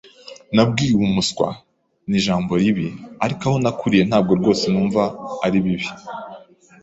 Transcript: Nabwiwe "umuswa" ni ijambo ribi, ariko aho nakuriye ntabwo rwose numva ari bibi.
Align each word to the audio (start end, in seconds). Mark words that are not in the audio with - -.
Nabwiwe 0.55 1.01
"umuswa" 1.09 1.47
ni 2.09 2.15
ijambo 2.19 2.51
ribi, 2.61 2.87
ariko 3.23 3.41
aho 3.47 3.57
nakuriye 3.63 4.03
ntabwo 4.09 4.31
rwose 4.39 4.63
numva 4.69 5.03
ari 5.45 5.57
bibi. 5.65 5.87